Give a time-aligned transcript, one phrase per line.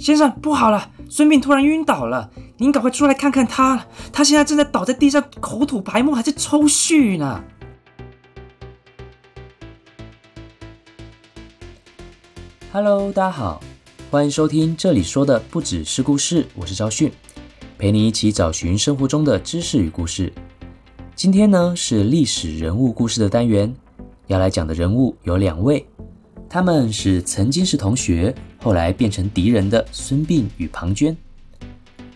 [0.00, 0.90] 先生，不好了！
[1.10, 7.44] 孙膑突然晕倒了，您赶快出来看看他，他现在正在倒在地上，口吐白沫，还在抽搐呢。
[12.72, 13.60] Hello，大家好，
[14.10, 17.12] 欢迎收听这里说的不只是故事，我是赵迅，
[17.76, 20.32] 陪你一起找寻生活中的知识与故事。
[21.14, 23.74] 今天呢是历史人物故事的单元，
[24.28, 25.86] 要来讲的人物有两位，
[26.52, 28.34] 他们是曾经是同学。
[28.62, 31.16] 后来变成敌人的孙膑与庞涓，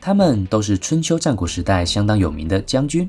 [0.00, 3.08] 他们都是春秋战国时代相当有名的将军。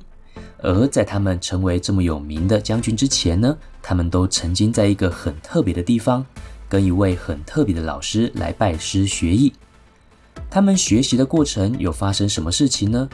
[0.59, 6.23] 而在他们成为这么有名的将军之前呢，他们都曾经在一个很特别的地方，
[6.69, 9.51] 跟一位很特别的老师来拜师学艺。
[10.49, 13.09] 他们学习的过程有发生什么事情呢？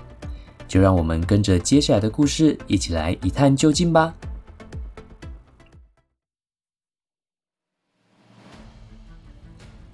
[0.68, 4.14] 就让我们跟着接下来的故事一起来一探究竟吧。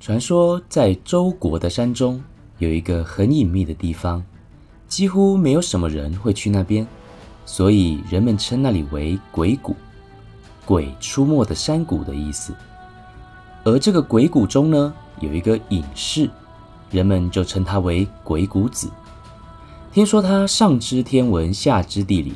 [0.07, 2.23] 传说在周国的山中
[2.59, 4.23] 有一个很隐秘的地方，
[4.87, 6.87] 几乎没有什么人会去那边，
[7.45, 9.75] 所以人们称那里为鬼谷，
[10.65, 12.55] 鬼出没的山谷的意思。
[13.65, 16.29] 而这个鬼谷中呢，有一个隐士，
[16.89, 18.89] 人们就称他为鬼谷子。
[19.91, 22.35] 听说他上知天文，下知地理，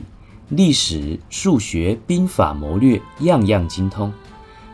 [0.50, 4.11] 历史、数学、兵法、谋略，样样精通。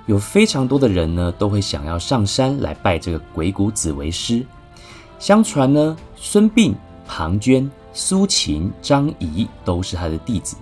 [0.08, 4.44] 有非常多的人呢，都会想要上山来拜这个鬼谷子为师。
[5.20, 6.74] 相传呢，孙膑、
[7.06, 10.56] 庞涓、苏秦、张仪都是他的弟子。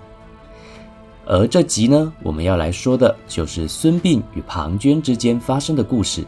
[1.27, 6.25] 而这集呢，我们要来说的就是孙膑与庞涓之间发生的故事。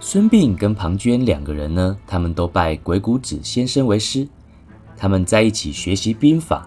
[0.00, 4.26] 孙膑跟庞涓两个人呢，他们都拜鬼谷子先生为师，
[4.96, 6.66] 他们在一起学习兵法，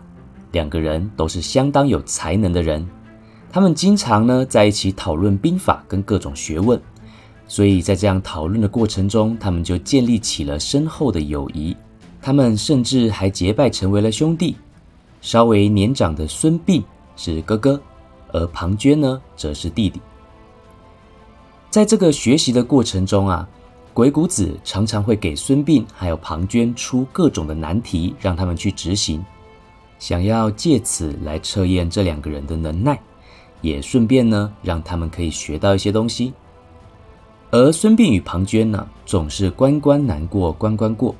[0.52, 2.88] 两个人都是相当有才能的人。
[3.56, 6.78] 他们经常呢在一起讨论兵法跟各种学问，
[7.48, 11.74] 所以在这样讨论的过程中，他们就建立起了深厚的友谊。
[12.22, 14.58] 他们甚至还结拜成为了兄弟。
[15.22, 16.84] 稍微年长的孙膑
[17.16, 17.82] 是哥哥，
[18.34, 20.02] 而庞涓呢则是弟弟。
[21.70, 23.48] 在这个学习的过程中啊，
[23.94, 29.24] 鬼谷子常常会给孙膑还有庞涓出各种的难题，让他们去执行，
[29.98, 33.00] 想要借此来测验这两个人的能耐。
[33.66, 36.32] 也顺便呢，让他们可以学到一些东西。
[37.50, 41.16] 而孙膑与庞涓呢，总是关关难过关关过。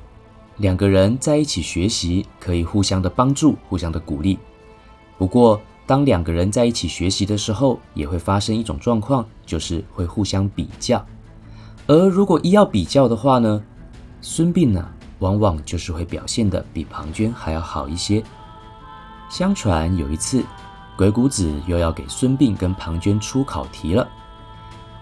[0.58, 4.38] 两个人在一起学习，可以互相的帮助，互相的鼓励。
[5.18, 11.04] 不过，当两个人在一起学习的时候，也会发生一种状况，就是会互相比较。
[11.88, 13.60] 而如果一要比较的话呢，
[14.20, 18.22] 孙膑呢，往往就是会表现的比庞涓还要好一些。
[19.28, 20.44] 相传有一次。
[20.96, 24.08] 鬼谷子又要给孙膑跟庞涓出考题了。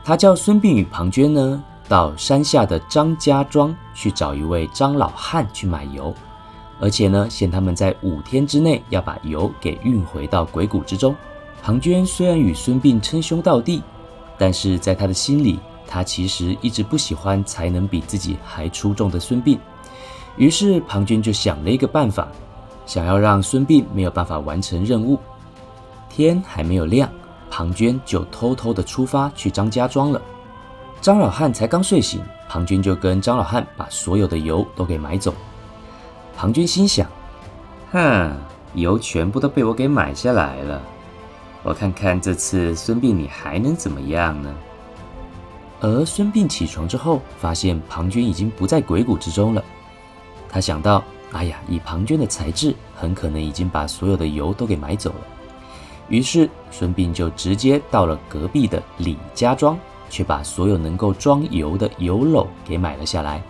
[0.03, 6.13] 他叫孙膑与庞涓呢，到山下的张家庄去找一位张老汉去买油，
[6.81, 11.15] 而且呢，限他们在五天之内要把油给运回到鬼谷之中。
[11.63, 13.83] 庞涓虽然与孙膑称兄道弟，
[14.37, 19.59] 但是在他的心里，他其实一直不喜欢才能比自己还出众的孙膑。
[20.37, 22.29] 于是庞涓就想了一个办法，
[22.85, 25.19] 想要让孙膑没有办法完成任务。
[26.17, 27.11] 天还没有亮，
[27.51, 30.23] 庞涓就偷偷的出发去张家庄了。
[31.01, 35.35] 张老汉才刚睡醒，庞涓就跟张老汉把所有的油都给买走。
[36.37, 37.05] 庞涓心想：
[37.91, 38.33] 哼，
[38.75, 40.81] 油全部都被我给买下来了，
[41.65, 44.55] 我看看这次孙膑你还能怎么样呢？
[45.81, 49.65] 而孙膑起床之后，发现庞涓已经不在鬼谷之中了。
[50.49, 55.27] 他想到：哎呀，以庞涓的才智，很可能已经把所有的油都给买走了。
[56.09, 59.79] 于是，孙膑就直接到了隔壁的李家庄，
[60.11, 63.43] 却把所有能够装油的油篓给买了下来。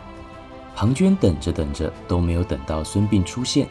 [0.77, 3.67] 庞涓等着等着都没有等到孙膑出现，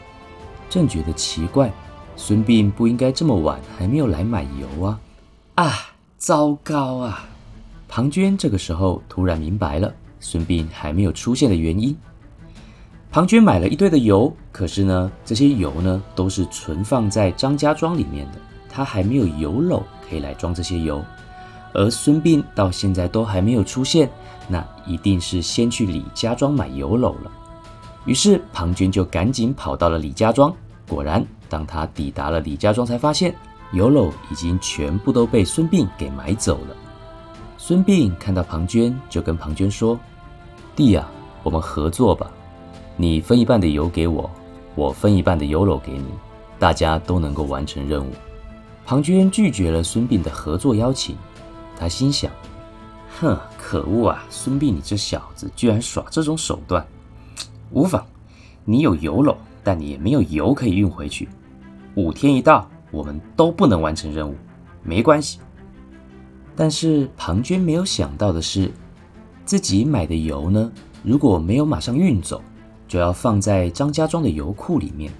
[0.68, 1.72] 正觉得奇怪，
[2.16, 5.00] 孙膑不应该这么晚还没有来买油啊！
[5.56, 5.72] 啊，
[6.16, 7.26] 糟糕啊！
[7.88, 11.96] 庞涓这个时候突然明白了孙膑还没有出现的原因。
[13.10, 18.38] 庞涓买了一堆的油，可是呢，这些油呢都是存放在张家庄里面的。
[18.74, 21.00] 他还没有油篓可以来装这些油，
[21.72, 24.10] 而孙膑到现在都还没有出现，
[24.48, 27.30] 那一定是先去李家庄买油篓了。
[28.04, 30.52] 于是庞涓就赶紧跑到了李家庄。
[30.88, 33.32] 果然，当他抵达了李家庄，才发现
[33.72, 36.76] 油篓已经全部都被孙膑给买走了。
[37.56, 39.96] 孙膑看到庞涓，就跟庞涓说
[40.74, 41.08] ：“弟呀，
[41.44, 42.28] 我们合作吧，
[42.96, 44.28] 你分一半的油给我，
[44.74, 46.06] 我分一半的油篓给你，
[46.58, 48.10] 大家都能够完成任务。”
[48.86, 51.16] 庞涓拒绝了孙膑的合作邀请，
[51.76, 52.30] 他心想
[53.18, 54.24] ：“哼，可恶啊！
[54.28, 56.86] 孙膑，你这小子居然耍这种手段！
[57.70, 58.04] 无妨，
[58.64, 61.28] 你有油篓，但你也没有油可以运回去。
[61.94, 64.34] 五天一到，我们都不能完成任务。
[64.82, 65.38] 没关系。
[66.54, 68.70] 但是庞涓没有想到的是，
[69.46, 70.70] 自己买的油呢，
[71.02, 72.42] 如果没有马上运走，
[72.86, 75.10] 就要放在张家庄的油库里面。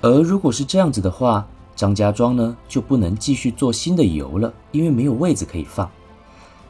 [0.00, 5.90] 而如果是这样子的话，张家庄呢就不能继续做新的油了，因为没有位子可以放，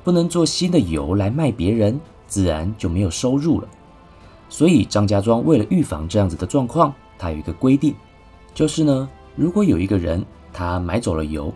[0.04, 3.68] 不能做新的油来卖别人，自然就没有收入了。
[4.48, 7.94] 所以张家庄为了预防这样子的状况，他有一个规定，
[8.54, 11.52] 就是呢，如果有一个人他买走了油，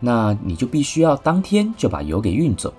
[0.00, 2.72] 那你就必须要当天就把油给运走，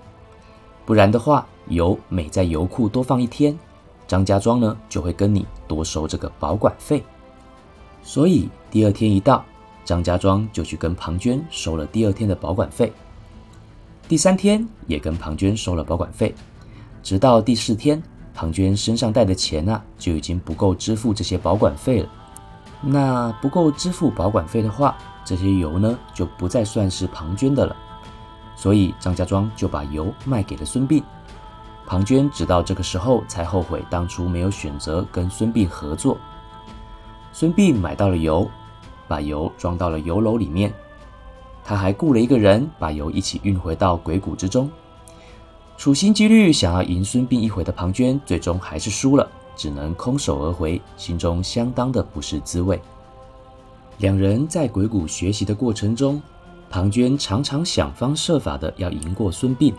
[0.84, 3.58] 不然的话，油每在油库多放一天，
[4.06, 7.02] 张家庄呢就会跟你多收这个保管费。
[8.02, 9.44] 所以第二天一到，
[9.86, 12.92] 张家庄就去跟庞涓收了第二天的保管费。
[14.08, 16.34] 第三天也跟庞涓收了保管费，
[17.02, 18.02] 直到第四天，
[18.34, 22.08] 庞涓身上带的钱啊就已经不够支付这些保管费了。
[22.82, 27.74] 那不够支付保管费的话，这些油呢就不再算是庞涓的了。
[28.56, 31.02] 所以张家庄就把油卖给了孙膑。
[31.86, 36.18] 庞涓直到这个时候才后悔当初没有选择跟孙膑合作。
[37.32, 38.50] 孙膑买到了油，
[39.08, 40.72] 把油装到了油篓里面。
[41.64, 44.70] 他还雇了一个人把油一起运回到鬼谷之中。
[45.76, 52.80] 处心积虑想要赢孙膑一回的庞涓，最终还是输了，只能空手而回，心中相当的不是滋味。
[53.98, 56.22] 两人在鬼谷学习的过程中，
[56.70, 59.74] 庞涓常常想方设法的要赢过孙膑，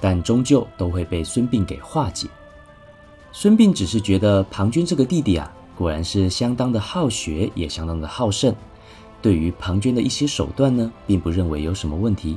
[0.00, 2.28] 但终究都会被孙膑给化解。
[3.32, 5.50] 孙膑只是觉得庞涓这个弟弟啊。
[5.76, 8.54] 果然是相当的好学，也相当的好胜。
[9.20, 12.36] 对于庞涓的一些手段呢，并不认为有什么问题。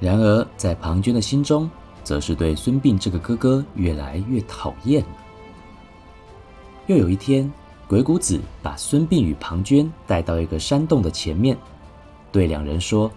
[0.00, 1.70] 然而，在庞涓的心中，
[2.02, 5.08] 则是对孙膑这个哥哥越来越讨厌了。
[6.86, 7.50] 又有一天，
[7.88, 11.56] 鬼谷子把孙膑与庞涓带到一个山洞的前面，
[12.30, 13.10] 对两人说：“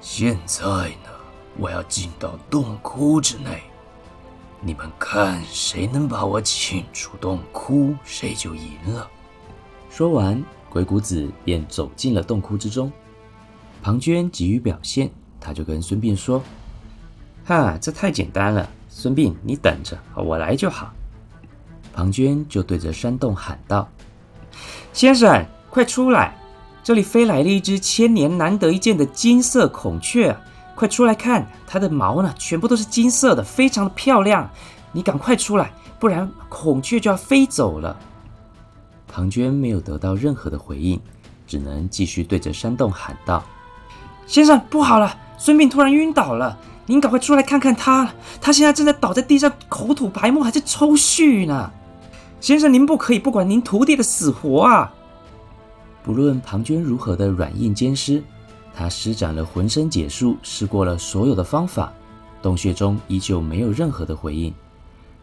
[0.00, 1.10] 现在呢，
[1.58, 3.62] 我要进到洞窟之内。”
[4.66, 9.08] 你们看，谁能把我请出洞窟，谁就赢了。
[9.88, 12.90] 说完，鬼谷子便走进了洞窟之中。
[13.80, 15.08] 庞涓急于表现，
[15.38, 16.42] 他就跟孙膑说
[17.46, 20.92] ：“哈，这太简单了，孙膑，你等着，我来就好。”
[21.94, 23.88] 庞涓就对着山洞喊道
[24.92, 26.36] ：“先生，快出来！
[26.82, 30.36] 这里飞来了一只千年难得一见的金色孔雀。”
[30.76, 34.48] 快出来看，它的毛呢，全部都是金色的，非常的漂亮。
[34.92, 37.96] 你赶快出来，不然孔雀就要飞走了。
[39.08, 41.00] 庞涓没有得到任何的回应，
[41.46, 43.42] 只能继续对着山洞喊道
[44.26, 51.70] ：“先生，不好了，孙膑突然晕倒了，您赶快出来看看他，他现在正在倒在地上，口吐白沫，还在抽搐呢。
[52.40, 54.92] 先生，您不可以不管您徒弟的死活啊！
[56.04, 58.22] 不论庞涓如何的软硬兼施。”
[58.78, 61.90] 他施展了浑身解数，试过了所有的方法，
[62.42, 64.52] 洞穴中依旧没有任何的回应。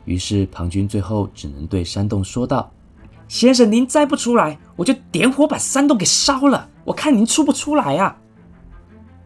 [0.05, 2.71] 于是庞涓最后只能对山洞说道
[3.29, 6.67] ：“先生，您再不出来，我就点火把山洞给烧了。
[6.83, 8.17] 我看您出不出来啊！”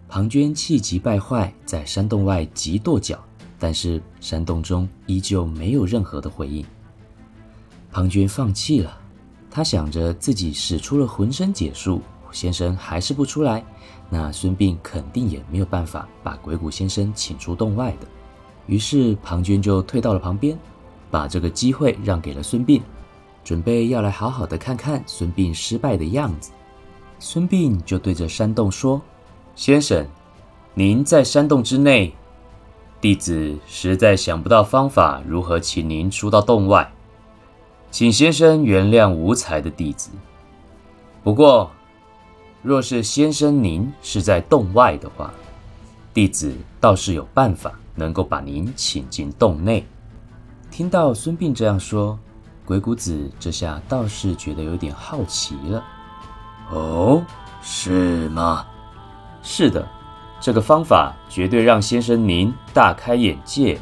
[0.10, 3.18] 庞涓气急败坏，在山洞外急跺脚，
[3.58, 6.66] 但是山洞中依旧没有任何的回应。
[7.92, 8.98] 庞涓放弃了，
[9.50, 12.02] 他想着自己使出了浑身解数。
[12.38, 13.66] 先生还是不出来，
[14.12, 18.08] 那孙膑肯定也没有办法把鬼谷先生请出洞外的。
[18.68, 20.56] 于是庞涓就退到了旁边，
[21.10, 22.80] 把这个机会让给了孙膑，
[23.44, 26.52] 准备要来好好的看看孙膑失败的样子。
[27.18, 29.02] 孙膑就对着山洞说
[29.56, 30.06] ：“先生，
[30.76, 32.14] 您在山洞之内，
[33.02, 36.88] 弟子实在想不到方法如何请您出到洞外，
[37.90, 40.12] 请先生原谅无才的弟子。
[41.24, 41.72] 不过。”
[42.68, 45.34] 若是先生您是在洞外的话，
[46.14, 49.88] 弟子倒是有办法能够把您请进洞内。
[50.70, 52.20] 听到孙膑这样说，
[52.66, 55.82] 鬼谷子这下倒是觉得有点好奇了。
[56.70, 57.24] 哦，
[57.62, 58.68] 是吗？
[59.42, 59.88] 是的，
[60.42, 63.80] 这个方法绝对让先生您大开眼界。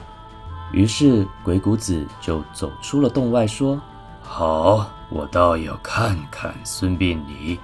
[0.71, 3.81] 于是鬼谷子就走出了洞外，说
[4.21, 7.57] ：“好，我倒要看看孙膑你。”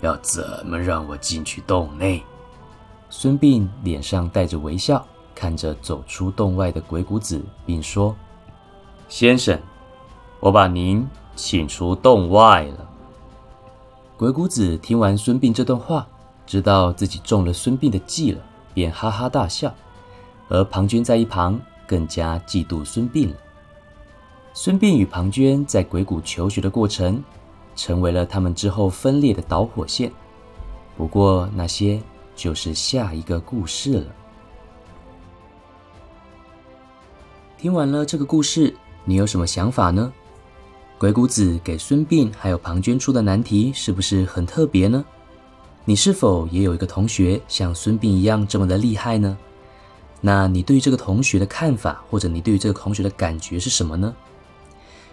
[0.00, 2.22] 要怎么让我进去洞内？
[3.08, 8.14] 孙膑脸上带着微笑，看着走出洞外的鬼谷子，并说
[9.08, 9.58] ：“先生，
[10.40, 12.88] 我把您请出洞外了。”
[14.18, 16.06] 鬼谷子听完孙膑这段话，
[16.46, 18.42] 知道自己中了孙膑的计了，
[18.74, 19.72] 便哈哈大笑。
[20.48, 23.34] 而庞涓在一旁更加嫉妒孙膑了。
[24.54, 27.22] 孙膑与庞涓在鬼谷求学的过程，
[27.76, 30.10] 成为了他们之后分裂的导火线。
[30.96, 32.02] 不过那些
[32.34, 34.06] 就是下一个故事了。
[37.58, 40.12] 听完了这个故事，你有什么想法呢？
[40.98, 45.04] 鬼谷子给孙膑还有庞涓出的难题是不是很特别呢？
[45.84, 49.36] 你是否也有一个同学像孙膑一样这么的厉害呢？
[50.22, 54.14] 那你对这个同学的看法，或者你对于这个同学的感觉是什么呢？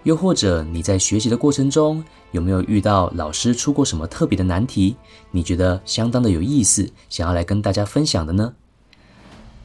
[0.04, 4.96] 又或者你在学习的过程中有没有遇到老师出过什么特别的难题？
[5.32, 8.54] 你觉得相当的有意思，想要来跟大家分享的呢？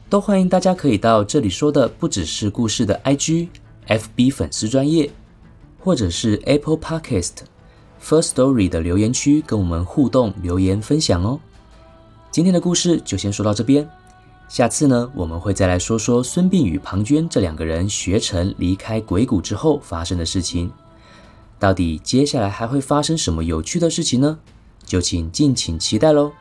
[0.09, 3.49] 都欢迎大家可以到这里说的不只是故事的 IG、
[3.87, 5.11] FB 粉丝专业，
[5.77, 7.31] 或者是 Apple Podcast
[8.01, 11.39] First Story 的留言区跟我们互动留言分享哦。
[12.31, 13.87] 今天的故事就先说到这边。
[14.49, 20.69] 下次呢，我们会再来说说孙膑与庞涓这两个人学成离开鬼谷之后发生的事情。
[21.59, 24.39] 到底接下来还会发生什么有趣的事情呢？
[24.83, 26.31] 就请敬请期待喽！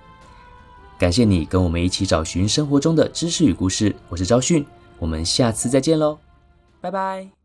[0.99, 4.65] 感谢你跟我们一起找寻生活中的知识与故事，我是昭训，
[4.99, 6.19] 我们下次再见喽，
[6.81, 7.38] 拜拜。